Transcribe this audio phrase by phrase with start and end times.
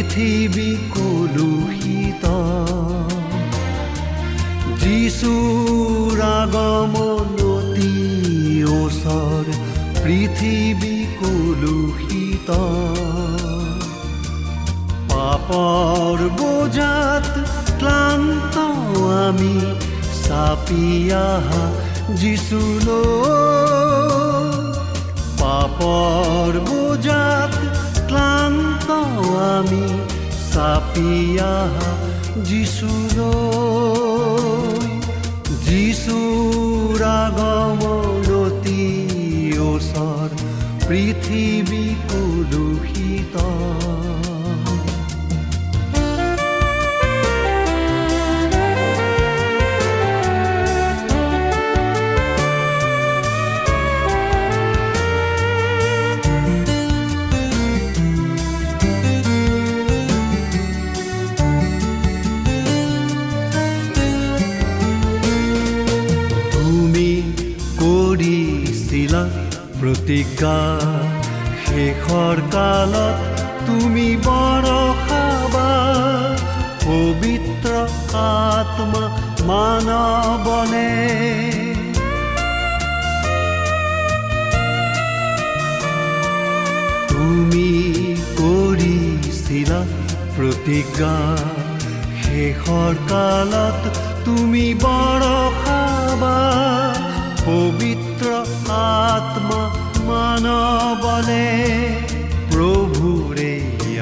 [0.00, 2.24] পৃথিৱী কলুষিত।
[4.82, 7.96] যিচুৰ আগমন অতি
[8.76, 9.44] ওচৰ
[10.02, 12.48] পৃথিৱী কলুষিত।
[15.10, 17.28] পাপৰ বোজাত
[17.80, 18.54] ক্লান্ত
[19.26, 19.54] আমি
[20.24, 20.86] চাপি
[21.28, 21.64] আহা
[22.20, 23.04] যিচুলৈ
[25.40, 27.52] পাপৰ বোজাত
[28.08, 28.49] ক্লান্ত
[29.50, 29.86] আমি
[30.50, 31.10] চাপি
[31.54, 31.90] আহা
[32.48, 34.00] যিচুলৈ
[35.66, 38.84] যিচুৰ আগমনতি
[39.70, 40.28] ওচৰ
[40.88, 43.34] পৃথিৱী কলুষিত
[70.10, 70.60] প্ৰতিজ্ঞা
[71.64, 75.66] শেষৰ কালত তুমি বৰষাবা
[76.82, 77.74] পবিত্ৰ
[78.22, 79.02] আত্মা
[79.50, 80.88] মানৱনে
[87.12, 87.68] তুমি
[88.40, 89.80] কৰিছিলা
[90.34, 91.14] প্ৰতিজ্ঞা
[92.22, 93.82] শেষৰ কালত
[94.26, 96.34] তুমি বৰষাবা
[97.44, 98.34] পবিত্ৰ
[98.80, 99.62] আত্মা
[100.42, 101.46] মানৱলে
[102.52, 103.52] প্ৰভুৰে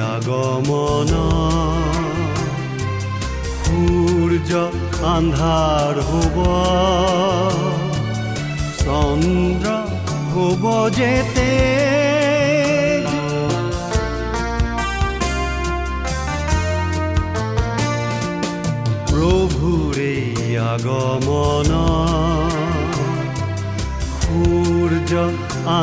[0.03, 1.11] আগমন।
[3.63, 4.51] সূৰ্য
[5.15, 6.37] আন্ধাৰ হ'ব
[8.81, 9.67] চন্দ্ৰ
[10.33, 10.63] হ'ব
[10.99, 11.49] যেতে।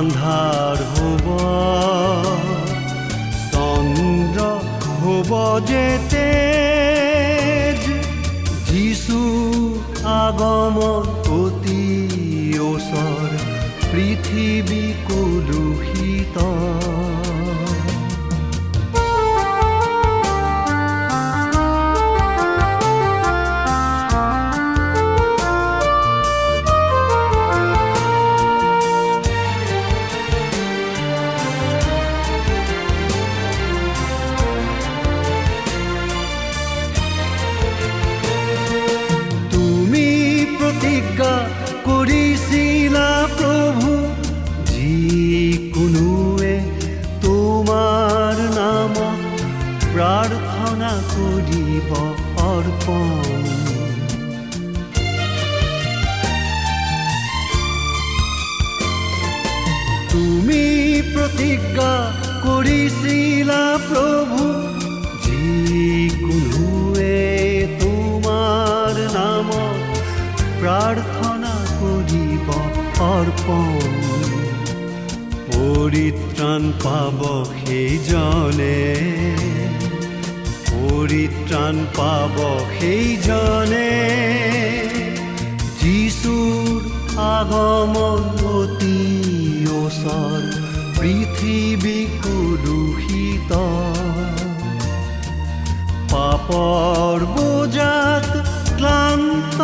[0.07, 0.56] আন্ধাৰ
[96.57, 98.29] পাপৰ বোজাত
[98.79, 99.59] ক্লান্ত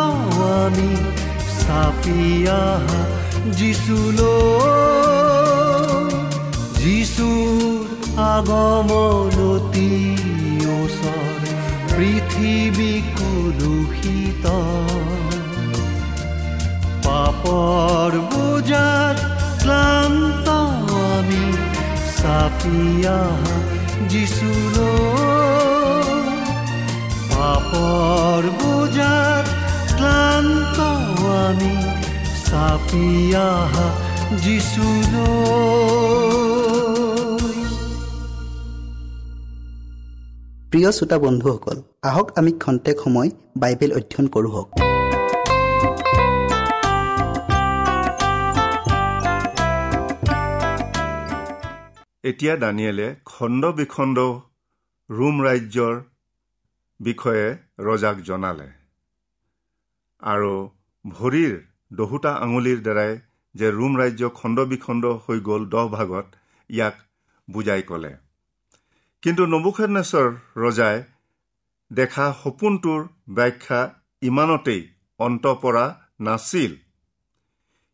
[0.57, 0.91] আমি
[1.61, 2.61] চাপিয়া
[3.57, 4.27] যিচুলৈ
[6.81, 7.79] যিচুৰ
[8.33, 9.89] আগমনতি
[10.77, 11.39] ওচৰ
[11.93, 14.45] পৃথিৱী কলুষিত।
[17.05, 19.17] পাপৰ বোজাত
[19.63, 20.47] ক্লান্ত
[21.15, 21.45] আমি
[22.19, 23.19] চাপিয়া
[24.11, 25.12] যিচুলৈ
[27.93, 29.45] পাপৰ বোজাত
[29.97, 30.77] ক্লান্ত
[31.41, 31.75] আমি
[32.47, 33.49] চাপিয়া
[34.43, 35.53] যিচুলৈ
[40.71, 41.77] প্ৰিয় শ্ৰোতা বন্ধুসকল
[42.09, 43.29] আহক আমি খন্তেক সময়
[43.61, 44.69] বাইবেল অধ্যয়ন কৰোঁ হওক।
[52.29, 54.17] এতিয়া দানিয়েলে খণ্ড বিখণ্ড
[55.09, 55.95] ৰোম ৰাজ্যৰ
[56.99, 58.67] বিষয়ে ৰজাক জনালে।
[60.21, 60.53] আৰু
[61.05, 61.53] ভৰিৰ
[61.93, 63.19] দহোটা আঙুলিৰ দ্বাৰাই
[63.55, 66.25] যে ৰোম ৰাজ্য খণ্ড বিখণ্ড হৈ গ'ল দহ ভাগত
[66.69, 66.95] ইয়াক
[67.49, 68.13] বুজাই ক'লে।
[69.23, 71.03] কিন্তু নবুখেনেশ্বৰ ৰজাই
[71.91, 73.81] দেখা সপোনটোৰ ব্যাখ্যা
[74.21, 74.81] ইমানতেই
[75.19, 75.85] অন্ত পৰা
[76.19, 76.75] নাছিল।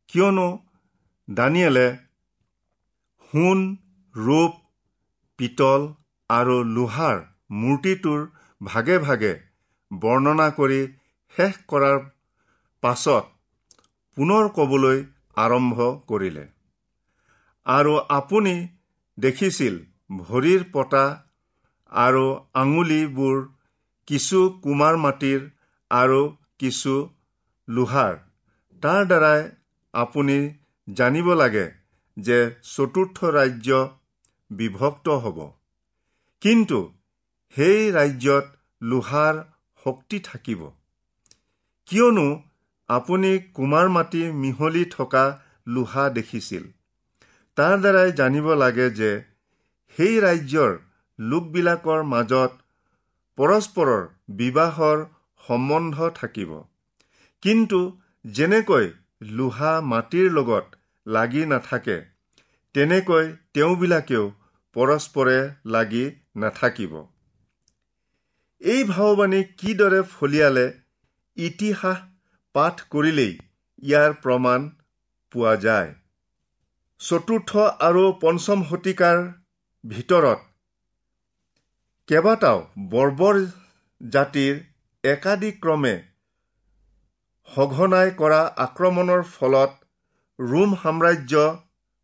[0.07, 0.47] কিয়নো
[1.29, 1.87] দানিয়েলে
[3.33, 3.59] সোণ
[4.15, 4.51] ৰূপ
[5.39, 5.81] পিতল
[6.29, 7.17] আৰু লোহাৰ
[7.51, 8.21] মূৰ্তিটোৰ
[8.61, 9.33] ভাগে ভাগে
[9.91, 10.79] বৰ্ণনা কৰি
[11.35, 11.99] শেষ কৰাৰ
[12.83, 13.25] পাছত
[14.17, 14.97] পুনৰ ক'বলৈ
[15.37, 15.77] আৰম্ভ
[16.07, 16.45] কৰিলে।
[17.65, 18.55] আৰু আপুনি
[19.17, 19.79] দেখিছিল
[20.19, 21.05] ভৰিৰ পতা
[21.91, 23.37] আৰু আঙুলিবোৰ
[24.07, 25.41] কিছু কুমাৰ মাটিৰ
[25.91, 26.21] আৰু
[26.59, 26.95] কিছু
[27.67, 28.13] লোহাৰ।
[28.83, 29.41] তাৰ দ্বাৰাই
[29.93, 30.37] আপুনি
[30.87, 31.65] জানিব লাগে
[32.17, 32.37] যে
[32.75, 33.69] চতুৰ্থ ৰাজ্য
[34.51, 35.39] বিভক্ত হ'ব।
[36.41, 36.79] কিন্তু
[37.55, 38.45] সেই ৰাজ্যত
[38.81, 39.35] লোহাৰ
[39.85, 40.61] শক্তি থাকিব।
[41.87, 42.27] কিয়নো
[42.89, 45.23] আপুনি কুমাৰ মাটি মিহলি থকা
[45.67, 46.63] লোহা দেখিছিল।
[47.57, 49.11] তাৰ দ্বাৰাই জানিব লাগে যে
[49.97, 50.71] সেই ৰাজ্যৰ
[51.19, 52.51] লোকবিলাকৰ মাজত
[53.37, 55.05] পৰস্পৰৰ বিবাহৰ
[55.47, 56.51] সম্বন্ধ থাকিব।
[57.41, 57.79] কিন্তু
[58.25, 58.87] যেনেকৈ
[59.21, 60.65] লোহা মাটিৰ লগত
[61.05, 61.97] লাগি নাথাকে
[62.73, 64.25] তেনেকৈ তেওঁবিলাকেও
[64.75, 66.05] পৰস্পৰে লাগি
[66.35, 66.93] নাথাকিব।
[68.61, 70.65] এই ভাৱবাণী কিদৰে ফলিয়ালে
[71.37, 71.99] ইতিহাস
[72.55, 73.31] পাঠ কৰিলেই
[73.83, 74.65] ইয়াৰ প্ৰমাণ
[75.31, 75.93] পোৱা যায়।
[77.01, 77.51] চতুৰ্থ
[77.87, 79.21] আৰু পঞ্চম শতিকাৰ
[79.83, 80.39] ভিতৰত
[82.09, 82.59] কেইবাটাও
[82.91, 83.41] বৰ্বৰ
[84.01, 84.59] জাতিৰ
[85.03, 85.95] একাদিক্ৰমে
[87.49, 89.71] সঘনাই কৰা আক্ৰমণৰ ফলত
[90.39, 91.47] ৰোম সাম্ৰাজ্য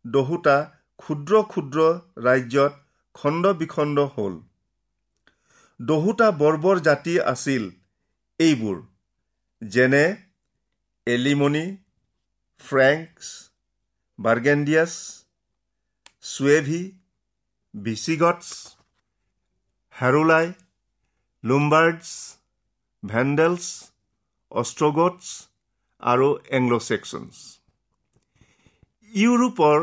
[0.04, 0.58] দহোটা
[1.00, 1.78] ক্ষুদ্ৰ ক্ষুদ্ৰ
[2.24, 2.72] ৰাজ্যত
[3.14, 4.34] খণ্ড বিখণ্ড হ'ল।
[5.80, 7.64] দহোটা বৰ্বৰ জাতি আছিল
[8.40, 8.76] এইবোৰ
[9.62, 10.04] যেনে
[11.06, 11.64] Alemanni
[12.60, 13.26] Franks
[14.18, 14.92] Burgundians
[16.28, 16.80] Suebi
[17.74, 18.48] Visigoths
[19.94, 20.48] Heruli
[21.44, 22.08] Lombards
[23.02, 23.64] Vandals
[24.52, 25.24] Ostrogoths
[26.02, 27.34] আৰু এংলো ছেক্সনছ
[29.12, 29.78] ইউৰোপৰ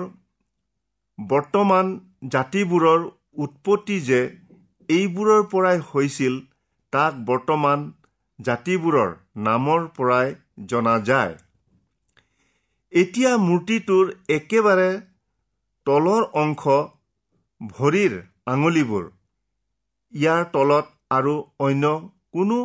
[1.19, 1.97] বৰ্তমান
[2.31, 3.01] জাতিবোৰৰ
[3.39, 4.19] উৎপত্তি যে
[4.93, 6.33] এইবোৰৰ পৰাই হৈছিল
[6.93, 7.79] তাক বৰ্তমান
[8.39, 9.11] জাতিবোৰৰ
[9.45, 10.27] নামৰ পৰাই
[10.71, 11.33] জনা যায়।
[12.93, 14.89] এতিয়া মূৰ্তিটোৰ একেবাৰে
[15.87, 16.63] তলৰ অংশ
[17.61, 18.13] ভৰিৰ
[18.53, 19.05] আঙুলিবোৰ
[20.13, 20.85] ইয়াৰ তলত
[21.17, 21.93] আৰু অন্য
[22.33, 22.59] কোনো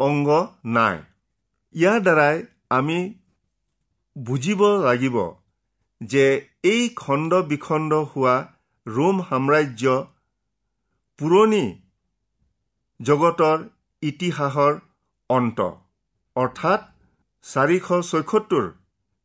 [0.00, 0.28] অংগ
[0.76, 0.96] নাই।
[1.74, 2.36] ইয়াৰ দ্বাৰাই
[2.70, 2.98] আমি
[4.16, 5.16] বুজিব লাগিব
[6.00, 6.24] যে
[6.64, 8.34] এই খণ্ড বিখণ্ড হোৱা
[8.86, 9.84] ৰোম সাম্ৰাজ্য
[11.18, 11.66] পুৰণি
[13.00, 13.58] জগতৰ
[14.02, 14.78] ইতিহাসৰ
[15.30, 15.58] অন্ত।
[16.36, 16.80] অৰ্থাৎ
[17.44, 18.64] চাৰিশ ছয়সত্তৰ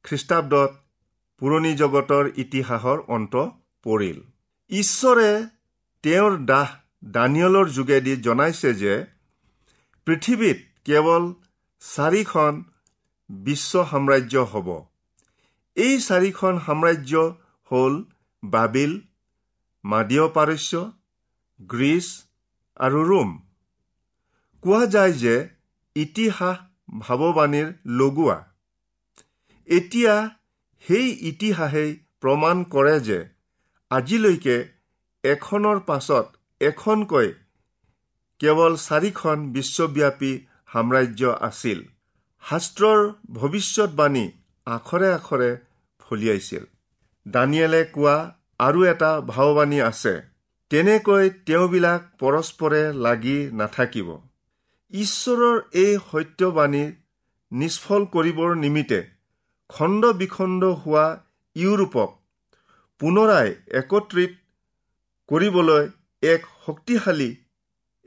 [0.05, 0.71] খ্ৰীষ্টাব্দত
[1.41, 3.33] পুৰণি জগতৰ ইতিহাসৰ অন্ত
[3.85, 4.19] পৰিল।
[4.71, 5.31] ঈশ্বৰে
[6.03, 6.69] তেওঁৰ দাহ
[7.15, 8.93] দানিয়লৰ যোগেদি জনাইছে যে
[10.07, 11.23] পৃথিৱীত কেৱল
[11.81, 12.53] চাৰিখন
[13.29, 14.69] বিশ্ব সাম্ৰাজ্য হ'ব।
[15.77, 17.13] এই চাৰিখন সাম্ৰাজ্য
[17.71, 17.93] হ'ল
[18.43, 18.93] বাবিল
[19.83, 20.73] মাদীয় পাৰস্য
[21.59, 22.07] গ্ৰীচ
[22.77, 23.37] আৰু ৰোম।
[24.61, 25.49] কোৱা যায় যে
[25.95, 26.57] ইতিহাস
[26.99, 28.37] ভাৱবাণীৰ লগোৱা।
[29.67, 30.15] এতিয়া
[30.79, 33.19] সেই ইতিহাসেই প্ৰমাণ কৰে যে
[33.91, 34.57] আজিলৈকে
[35.23, 36.25] এখনৰ পাছত
[36.61, 37.33] এখনকৈ
[38.39, 40.33] কেৱল চাৰিখন বিশ্বব্যাপী
[40.73, 41.79] সাম্ৰাজ্য আছিল।
[42.43, 42.99] শাস্ত্ৰৰ
[43.31, 44.25] ভৱিষ্যতবাণী
[44.65, 45.57] আখৰে আখৰে
[45.99, 46.63] ফলিয়াইছিল।
[47.27, 48.15] দানিয়েলে কোৱা
[48.59, 50.28] আৰু এটা ভাৱবাণী আছে।
[50.71, 54.09] তেনেকৈ তেওঁবিলাক পৰস্পৰে লাগি নাথাকিব।
[54.93, 56.83] ঈশ্বৰৰ এই সত্যবাণী
[57.51, 58.99] নিষ্ফল কৰিবৰ নিমিত্তে
[59.69, 61.05] খণ্ড বিখণ্ড হোৱা
[61.55, 62.09] ইউৰোপক
[63.01, 63.49] পুনৰাই
[63.79, 64.33] একত্ৰিত
[65.29, 65.83] কৰিবলৈ
[66.23, 67.29] এক শক্তিশালী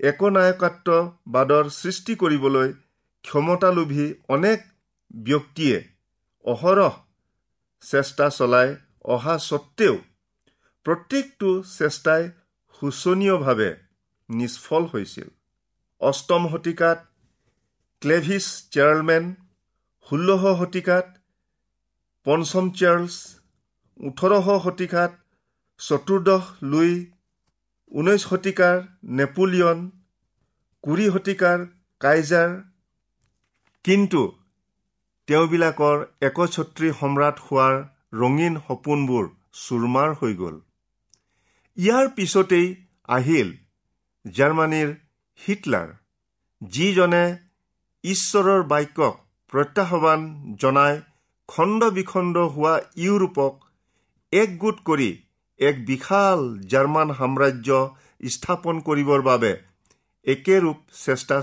[0.00, 2.68] একনায়কত্ববাদৰ সৃষ্টি কৰিবলৈ
[3.24, 4.58] ক্ষমতালোভী অনেক
[5.24, 5.78] ব্যক্তিয়ে
[6.44, 6.92] অহৰহ
[7.82, 8.68] চেষ্টা চলাই
[9.14, 9.96] অহা স্বত্তেও
[10.86, 12.22] প্ৰত্যেকটো চেষ্টাই
[12.82, 13.70] শোচনীয়ভাৱে
[14.28, 15.28] নিষ্ফল হৈছিল।
[16.00, 16.98] অষ্টম শতিকাত
[18.02, 19.24] ক্লেভিছ চেয়াৰমেন
[20.06, 21.06] ষোল্লশ শতিকাত
[22.26, 23.14] পঞ্চম চাৰ্লছ
[24.00, 25.12] ওঠৰশ শতিকাত
[25.80, 26.92] চতুৰ্দশ লুই
[27.92, 28.76] ঊনৈছ শতিকাৰ
[29.18, 29.78] নেপোলিয়ন
[30.84, 31.58] কুৰি শতিকাৰ
[32.00, 32.50] কাইজাৰ।
[33.84, 34.22] কিন্তু
[35.28, 35.96] তেওঁবিলাকৰ
[36.28, 37.74] একছত্ৰী সম্ৰাট হোৱাৰ
[38.20, 39.24] ৰঙীন সপোনবোৰ
[39.62, 40.56] চুৰমাৰ হৈ গ'ল।
[41.76, 42.66] ইয়াৰ পিছতেই
[43.08, 43.50] আহিল
[44.24, 44.88] জাৰ্মানীৰ
[45.40, 45.92] হিটলাৰ
[46.62, 47.20] যিজনে
[48.04, 49.14] ঈশ্বৰৰ বাক্যক
[49.52, 50.26] প্ৰত্যাহ্বান
[50.62, 50.98] জনাই
[51.48, 52.72] খণ্ড বিখণ্ড হোৱা
[53.04, 53.54] ইউৰোপক
[54.32, 55.06] একগোট কৰি
[55.60, 57.78] এক বিশাল জাৰ্মান সাম্ৰাজ্য
[58.30, 59.52] স্থাপন কৰিবৰ বাবে
[60.26, 61.38] একেৰূপ চেষ্টা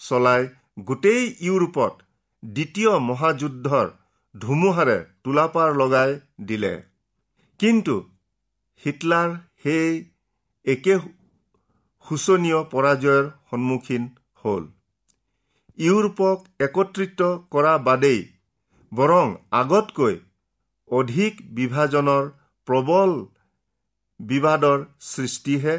[0.00, 0.46] চলাই
[0.86, 1.94] গোটেই ইউৰোপত
[2.42, 3.92] দ্বিতীয় মহাযুদ্ধৰ
[4.34, 6.16] ধুমুহাৰে তোলাপাৰ লগাই
[6.48, 6.72] দিলে।
[7.60, 7.94] কিন্তু
[8.82, 9.30] হিটলাৰ
[9.64, 9.90] সেই
[10.66, 10.94] একে
[12.04, 14.64] শোচনীয় পৰাজয়ৰ সন্মুখীন হ'ল।
[15.78, 18.20] ইউৰোপক একত্ৰিত কৰা বাদেই
[18.92, 20.16] বৰং আগতকৈ
[20.90, 22.24] অধিক বিভাজনৰ
[22.68, 23.10] প্ৰবল
[24.20, 25.76] বিবাদৰ সৃষ্টিহে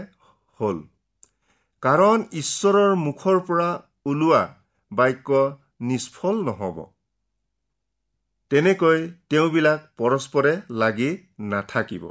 [0.60, 0.78] হ'ল।
[1.84, 3.70] কাৰণ ঈশ্বৰৰ মুখৰ পৰা
[4.06, 4.44] ওলোৱা
[4.92, 5.40] বাক্য
[5.82, 6.78] নিষ্ফল নহ'ব।
[8.52, 12.06] তেনেকৈ তেওঁবিলাক পৰস্পৰে লাগি নাথাকিব।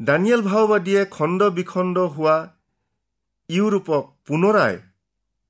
[0.00, 2.36] দানিয়েল ভাওবাদীয়ে খণ্ড বিখণ্ড হোৱা
[3.48, 4.74] ইউৰোপক পুনৰাই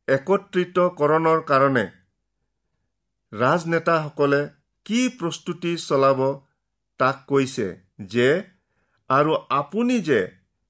[0.08, 1.84] একত্ৰিতকৰণৰ কাৰণে
[3.32, 4.40] ৰাজনেতাসকলে
[4.86, 6.20] কি প্ৰস্তুতি চলাব
[7.00, 7.66] তাক কৈছে
[8.12, 8.28] যে
[9.10, 10.20] আৰু আপুনি যে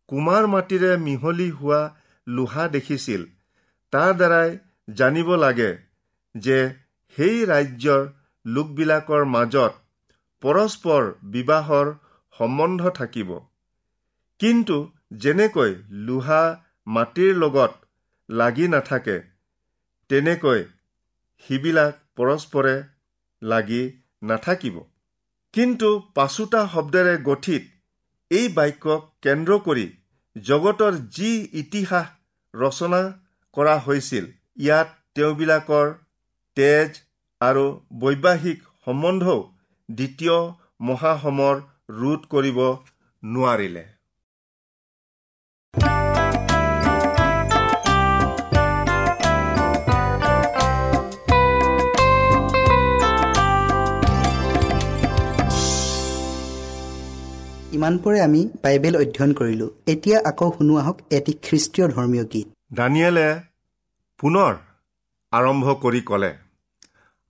[0.09, 1.81] কুমাৰ মাটিৰে মিহলি হোৱা
[2.27, 3.23] লোহা দেখিছিল
[3.93, 4.51] তাৰ দ্বাৰাই
[4.89, 5.71] জানিব লাগে
[6.35, 6.59] যে
[7.17, 8.03] সেই ৰাজ্যৰ
[8.45, 9.73] লোকবিলাকৰ মাজত
[10.43, 11.03] পৰস্পৰ
[11.35, 11.87] বিবাহৰ
[12.35, 13.31] সম্বন্ধ থাকিব।
[14.41, 14.77] কিন্তু
[15.23, 15.73] যেনেকৈ
[16.07, 16.43] লোহা
[16.87, 17.73] মাটিৰ লগত
[18.29, 19.17] লাগি নাথাকে
[20.11, 20.61] তেনেকৈ
[21.45, 22.75] সিবিলাক পৰস্পৰে
[23.43, 23.83] লাগি
[24.31, 24.77] নাথাকিব।
[25.55, 27.63] কিন্তু পাচোতা শব্দেৰে গঠিত
[28.31, 29.87] এই বাক্যক কেন্দ্ৰ কৰি
[30.37, 31.31] জগতৰ যি
[31.63, 32.07] ইতিহাস
[32.55, 33.03] ৰচনা
[33.57, 34.25] কৰা হৈছিল
[34.65, 35.87] ইয়াত তেওঁবিলাকৰ
[36.57, 36.91] তেজ
[37.41, 37.65] আৰু
[38.01, 39.39] বৈবাহিক সম্বন্ধও
[39.89, 40.39] দ্বিতীয়
[40.89, 41.55] মহাসমৰ
[42.01, 42.59] ৰোধ কৰিব
[43.23, 43.85] নোৱাৰিলে।
[57.77, 63.29] ইমানপৰে আমি বাইবেল অধ্যয়ন কৰিলোঁ। এতিয়া আকৌ শুনো আহক এটি খ্ৰীষ্টীয় ধৰ্মীয় গীত। দানিয়েলে
[64.21, 64.53] পুনৰ
[65.33, 66.33] আৰম্ভ কৰি ক'লে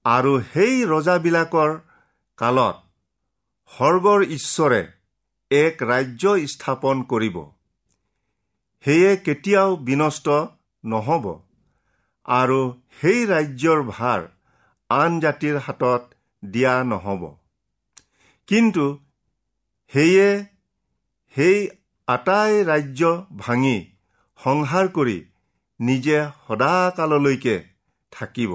[0.04, 1.70] আৰু সেই ৰজাবিলাকৰ
[2.38, 2.76] কালত
[3.70, 4.82] স্বৰ্গৰ ঈশ্বৰে
[5.50, 7.36] এক ৰাজ্য স্থাপন কৰিব।
[8.84, 10.26] সেয়ে কেতিয়াও বিনষ্ট
[10.84, 11.24] নহ'ব।
[12.28, 12.60] আৰু
[13.00, 14.20] সেই ৰাজ্যৰ ভাৰ
[14.90, 16.02] আন জাতিৰ হাতত
[16.42, 17.22] দিয়া নহ'ব।
[18.48, 18.84] কিন্তু
[19.92, 20.28] সেয়ে
[21.34, 21.58] সেই
[22.08, 23.02] আটাই ৰাজ্য
[23.38, 23.78] ভাঙি
[24.38, 25.18] সংহাৰ কৰি
[25.80, 27.56] নিজে সদাকাললৈকে
[28.12, 28.52] থাকিব।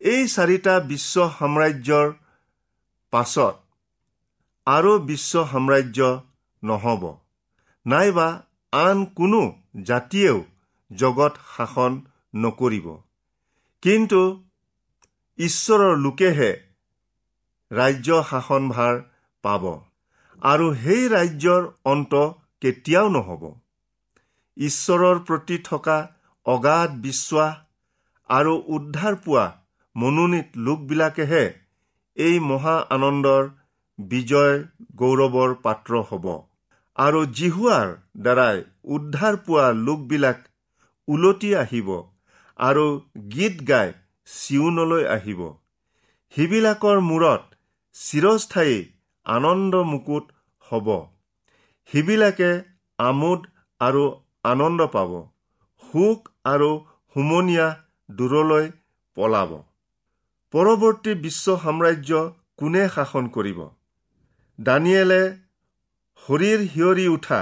[0.00, 2.06] এই চাৰিটা বিশ্ব সাম্ৰাজ্যৰ
[3.12, 3.54] পাছত
[4.66, 5.98] আৰু বিশ্ব সাম্ৰাজ্য
[6.62, 7.02] নহ'ব।
[7.86, 8.28] নাইবা
[8.72, 9.42] আন কোনো
[9.82, 10.38] জাতিয়েও
[10.90, 11.92] জগত শাসন
[12.36, 12.86] নকৰিব।
[13.82, 14.20] কিন্তু
[15.38, 16.52] ঈশ্বৰৰ লোকেহে
[17.70, 18.94] ৰাজ্য শাসনভাৰ
[19.44, 19.64] পাব।
[20.42, 22.12] আৰু সেই ৰাজ্যৰ অন্ত
[22.62, 23.42] কেতিয়াও নহ'ব।
[24.56, 25.96] ঈশ্বৰৰ প্ৰতি থকা
[26.46, 27.56] অগাধ বিশ্বাস
[28.30, 29.46] আৰু উদ্ধাৰ পোৱা
[29.96, 31.44] মনোনীত লোকবিলাকেহে
[32.16, 33.42] এই মহা আনন্দৰ
[33.98, 34.54] বিজয়
[34.96, 36.26] গৌৰৱৰ পাত্ৰ হ'ব।
[36.98, 37.88] আৰু জিহুৱাৰ
[38.24, 38.56] দ্বাৰাই
[38.96, 40.38] উদ্ধাৰ পোৱা লোকবিলাক
[41.08, 41.88] ওলটি আহিব
[42.58, 42.86] আৰু
[43.34, 43.92] গীত গাই
[44.28, 45.40] চিউনলৈ আহিব।
[46.34, 47.42] সিবিলাকৰ মূৰত
[47.94, 48.76] চিৰস্থায়ী
[49.26, 50.24] আনন্দ মুকুট
[50.66, 50.88] হ'ব।
[51.90, 52.50] সিবিলাকে
[52.98, 53.40] আমোদ
[53.80, 54.04] আৰু
[54.44, 55.10] আনন্দ পাব।
[55.82, 56.70] সুখ আৰু
[57.16, 57.66] হুমনীয়া
[58.10, 58.66] দূৰলৈ
[59.16, 59.50] পলাব।
[60.54, 62.10] পৰৱৰ্তী বিশ্ব সাম্ৰাজ্য
[62.56, 63.60] কোনে শাসন কৰিব?
[64.58, 65.22] দানিয়েলে
[66.22, 67.40] শৰীৰ সিঁয়ৰি উঠা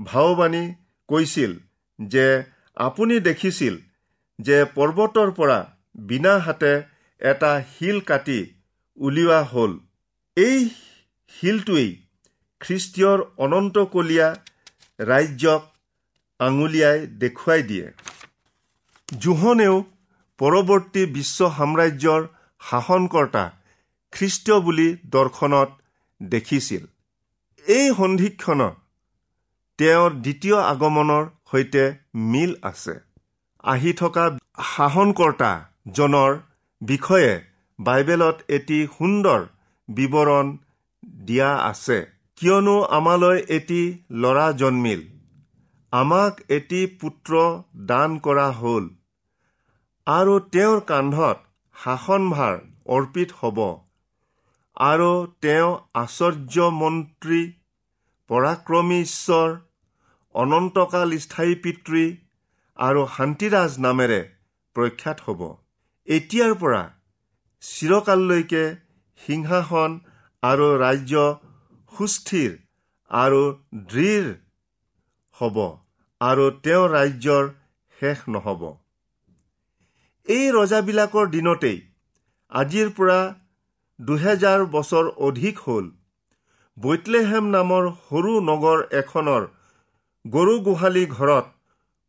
[0.00, 0.64] ভাওবাণী
[1.08, 1.52] কৈছিল
[1.98, 2.26] যে
[2.76, 3.74] আপুনি দেখিছিল
[4.38, 5.58] যে পৰ্বতৰ পৰা
[6.08, 6.72] বিনা হাতে
[7.20, 8.38] এটা শিল কাটি
[8.98, 9.72] উলিওৱা হ'ল।
[10.36, 10.58] এই
[11.30, 11.90] শিলটোৱেই
[12.60, 14.28] খ্ৰীষ্টীয়ৰ অনন্তকলীয়া
[15.10, 15.62] ৰাজ্যক
[16.40, 17.86] আঙুলিয়াই দেখুৱাই দিয়ে।
[19.08, 19.76] জোহনেও
[20.40, 22.22] পৰৱৰ্তী বিশ্ব সাম্ৰাজ্যৰ
[22.60, 23.44] শাসনকৰ্তা
[24.12, 25.70] খ্ৰীষ্টীয় বুলি দৰ্শনত
[26.20, 26.82] দেখিছিল।
[27.66, 28.72] এই সন্ধিক্ষণৰ
[29.78, 31.84] তেওঁৰ দ্বিতীয় আগমনৰ সৈতে
[32.30, 32.94] মিল আছে।
[33.64, 34.24] আহি থকা
[34.70, 36.32] শাসনকৰ্তাজনৰ
[36.82, 37.32] বিষয়ে
[37.78, 39.40] বাইবেলত এটি সুন্দৰ
[39.88, 40.46] বিৱৰণ
[41.26, 41.98] দিয়া আছে।
[42.36, 45.02] কিয়নো আমালৈ এটি ল'ৰা জন্মিল।
[45.92, 48.88] আমাক এটি পুত্ৰ দান কৰা হ'ল।
[50.06, 51.38] আৰু তেওঁৰ কান্ধত
[51.84, 53.58] শাসনভাৰ অৰ্পিত হ'ব।
[54.76, 57.52] আৰু তেওঁ আশ্চৰ্য মন্ত্ৰী
[58.28, 59.48] পৰাক্ৰমী ঈশ্বৰ
[60.34, 62.16] অনন্তকাল স্থায়ী পিতৃ
[62.76, 64.20] আৰু শান্তিৰাজ নামেৰে
[64.74, 65.40] প্ৰখ্যাত হ'ব।
[66.06, 66.82] এতিয়াৰ পৰা
[67.60, 68.64] চিৰকাললৈকে
[69.26, 70.00] সিংহাসন
[70.42, 71.22] আৰু ৰাজ্য
[71.92, 72.52] সুস্থিৰ
[73.10, 73.40] আৰু
[73.92, 74.28] দৃঢ়
[75.36, 75.56] হ'ব
[76.20, 77.50] আৰু তেওঁ ৰাজ্যৰ
[77.98, 78.62] শেষ নহ'ব।
[80.28, 81.78] এই ৰজাবিলাকৰ দিনতেই
[82.52, 83.18] আজিৰ পৰা
[83.98, 85.92] দুহেজাৰ বছৰ অধিক হ'ল
[86.76, 89.48] বৈতলেহেম নামৰ সৰু নগৰ এখনৰ
[90.24, 91.46] গৰু গোহালি ঘৰত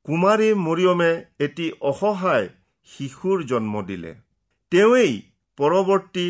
[0.06, 1.12] কুমাৰী মৰিয়মে
[1.46, 2.50] এটি অসহায়
[2.88, 4.14] শিশুৰ জন্ম দিলে।
[4.72, 5.14] তেওঁৱেই
[5.58, 6.28] পৰৱৰ্তী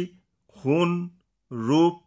[0.56, 0.90] সোণ
[1.52, 1.98] ৰূপ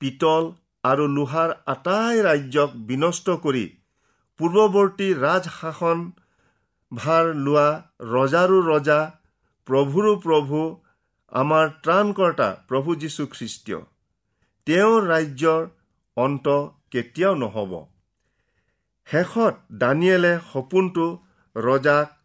[0.00, 0.50] পিতল
[0.84, 3.64] আৰু লোহাৰ আটাই ৰাজ্যক বিনষ্ট কৰি
[4.40, 6.04] পূৰ্বৱৰ্তী ৰাজশাসন
[6.92, 7.66] ভাৰ লোৱা
[8.12, 9.00] ৰজাৰো ৰজা
[9.68, 10.60] প্ৰভুৰো প্ৰভু
[11.32, 13.80] আমাৰ ত্ৰাণকৰ্তা প্ৰভু যীশু খ্ৰীষ্টীয়
[14.66, 15.68] তেওঁৰ ৰাজ্যৰ
[16.16, 16.56] অন্ত
[16.90, 17.72] কেতিয়াও নহ'ব।
[19.08, 21.06] শেষত দানিয়েলে সপোনটো
[21.56, 22.16] ৰজাক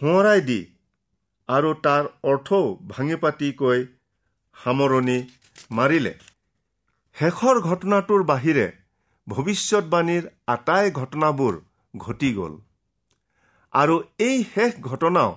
[0.00, 0.60] সোঁৱৰাই দি
[1.48, 3.86] আৰু তাৰ অৰ্থও ভাঙি পাতি কৈ
[4.56, 5.18] সামৰণি
[5.70, 6.14] মাৰিলে।
[7.16, 8.66] শেষৰ ঘটনাটোৰ বাহিৰে
[9.26, 11.58] ভৱিষ্যতবাণীৰ আটাই ঘটনাবোৰ
[11.96, 12.54] ঘটি গ'ল।
[13.72, 15.36] আৰু এই শেষ ঘটনাও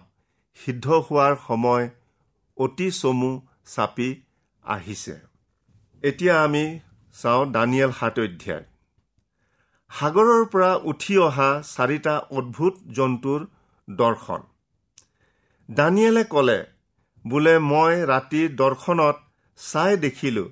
[0.60, 1.90] সিদ্ধ হোৱাৰ সময়
[2.58, 3.32] অতি চমু
[3.66, 4.10] চাপি
[4.64, 5.16] আহিছে।
[6.04, 6.80] এতিয়া আমি
[7.14, 8.64] চাওঁ দানিয়েল সাত অধ্যায়।
[9.92, 13.42] সাগৰৰ পৰা উঠি অহা চাৰিটা অদ্ভুত জন্তুৰ
[13.90, 14.42] দৰ্শন।
[15.70, 16.60] দানিয়েলে ক'লে
[17.26, 19.18] বোলে মই ৰাতি দৰ্শনত
[19.62, 20.50] চাই দেখিলোঁ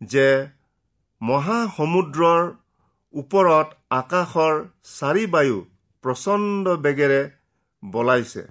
[0.00, 0.28] যে
[1.20, 2.42] মহাসমুদ্ৰৰ
[3.14, 4.54] ওপৰত আকাশৰ
[4.90, 5.56] চাৰি বায়ু
[6.04, 7.22] প্ৰচণ্ড বেগেৰে
[7.82, 8.42] বলাইছে।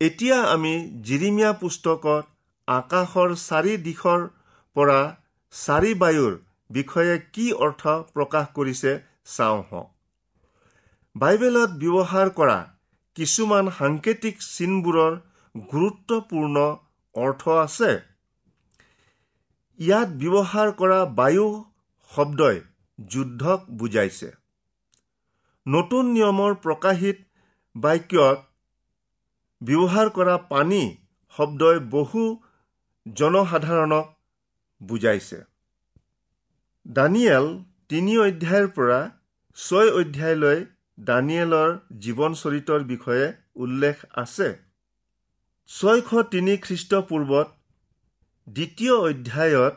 [0.00, 0.74] এতিয়া আমি
[1.06, 2.24] জিৰিমীয়া পুস্তকত
[2.68, 4.20] আকাশৰ চাৰি দিশৰ
[4.76, 4.98] পৰা
[5.52, 6.34] চাৰি বায়ুৰ
[6.70, 7.82] বিষয়ে কি অৰ্থ
[8.14, 8.92] প্ৰকাশ কৰিছে
[9.34, 9.88] চাওঁ হওক
[11.16, 12.58] বাইবেলত ব্যৱহাৰ কৰা
[13.16, 15.14] কিছুমান সাংকেতিক চিনবোৰৰ
[15.54, 16.56] গুৰুত্বপূৰ্ণ
[17.14, 17.90] অৰ্থ আছে।
[19.78, 21.46] ইয়াত ব্যৱহাৰ কৰা বায়ু
[22.10, 22.56] শব্দই
[22.98, 24.28] যুদ্ধক বুজাইছে।
[25.66, 27.18] নতুন নিয়মৰ প্ৰকাশিত
[27.76, 28.38] বাক্যত
[29.60, 30.82] ব্যৱহাৰ কৰা পানী
[31.38, 32.22] শব্দই বহু
[33.06, 34.06] জনসাধাৰণক
[34.80, 35.38] বুজাইছে।
[36.86, 37.46] দানিয়েল
[37.88, 39.00] তিনি অধ্যায়ৰ পৰা
[39.56, 40.58] ছয় অধ্যায়লৈ
[40.98, 43.26] দানিয়েলৰ জীৱন চৰিতৰ বিষয়ে
[43.64, 44.48] উল্লেখ আছে।
[45.70, 47.48] ছয়শ তিনি খ্ৰীষ্টপূৰ্বত
[48.56, 49.74] দ্বিতীয় অধ্যায়ত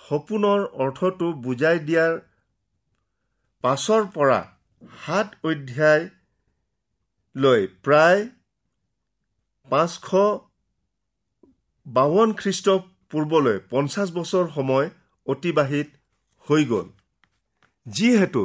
[0.00, 2.12] সপোনৰ অৰ্থটো বুজাই দিয়াৰ
[3.64, 4.40] পাছৰ পৰা
[5.00, 6.00] সাত অধ্যায়লৈ
[7.84, 8.22] প্ৰায়
[9.68, 9.96] পাঁচশ
[11.86, 14.86] বাৱন খ্ৰীষ্টপূৰ্বলৈ পঞ্চাছ বছৰ সময়
[15.26, 15.88] অতিবাহিত
[16.46, 16.86] হৈ গ'ল।
[17.86, 18.42] যিহেতু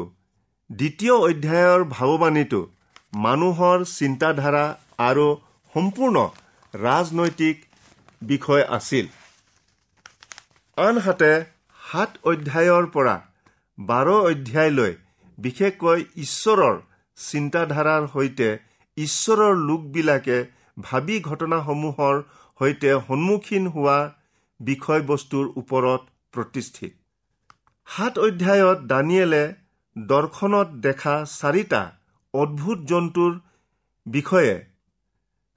[0.70, 2.62] দ্বিতীয় অধ্যায়ৰ ভাৱবাণীটো
[3.22, 4.65] মানুহৰ চিন্তাধাৰা
[5.10, 5.28] আৰু
[5.76, 6.17] সম্পূৰ্ণ
[6.74, 7.58] ৰাজনৈতিক
[8.22, 9.06] বিষয় আছিল।
[10.78, 11.32] আনহাতে
[11.80, 13.16] সাত অধ্যায়ৰ পৰা
[13.78, 14.94] বাৰ অধ্যায়লৈ
[15.38, 16.78] বিশেষকৈ ঈশ্বৰৰ
[17.18, 18.48] চিন্তাধাৰাৰ সৈতে
[18.98, 20.38] ঈশ্বৰৰ লোকবিলাকে
[20.82, 22.16] ভাবি ঘটনাসমূহৰ
[22.60, 23.98] সৈতে সন্মুখীন হোৱা
[24.60, 26.02] বিষয়বস্তুৰ ওপৰত
[26.34, 26.94] প্ৰতিষ্ঠিত।
[27.88, 29.44] সাত অধ্যায়ত দানিয়েলে
[29.96, 31.82] দৰ্শনত দেখা চাৰিটা
[32.34, 33.32] অদ্ভুত জন্তুৰ
[34.06, 34.56] বিষয়ে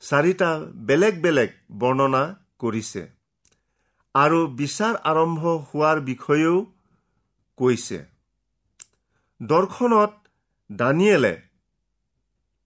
[0.03, 0.51] চাৰিটা
[0.89, 2.25] বেলেগ বেলেগ বৰ্ণনা
[2.59, 3.03] কৰিছে।
[4.15, 6.57] আৰু বিচাৰ আৰম্ভ হোৱাৰ বিষয়েও
[7.59, 7.99] কৈছে।
[9.41, 10.13] দৰ্শনত
[10.71, 11.35] দানিয়েলে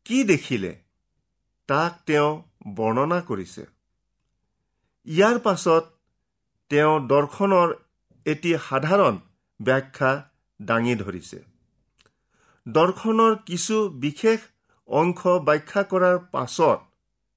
[0.07, 0.73] কি দেখিলে
[1.69, 2.31] তাক তেওঁ
[2.75, 3.63] বৰ্ণনা কৰিছে।
[5.07, 5.85] ইয়াৰ পাছত
[6.71, 7.69] তেওঁ দৰ্শনৰ
[8.27, 9.15] এটি সাধাৰণ
[9.61, 10.11] ব্যাখ্যা
[10.61, 11.39] দাঙি ধৰিছে।
[12.67, 14.41] দৰ্শনৰ কিছু বিশেষ
[14.89, 16.79] অংশ ব্যাখ্যা কৰাৰ পাছত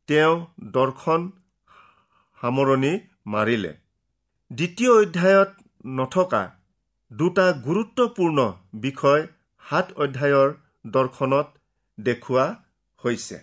[0.10, 0.36] তেওঁ
[0.72, 1.22] দৰ্শন
[2.42, 2.94] সামৰণি
[3.26, 3.74] মাৰিলে।
[4.52, 5.52] দ্বিতীয় অধ্যায়ত
[5.86, 6.44] নথকা
[7.12, 8.40] দুটা গুৰুত্বপূৰ্ণ
[8.76, 9.22] বিষয়
[9.64, 10.50] সাত অধ্যায়ৰ
[10.88, 11.48] দৰ্শনত
[11.98, 12.46] দেখুওৱা
[13.02, 13.38] হৈছে।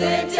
[0.00, 0.39] They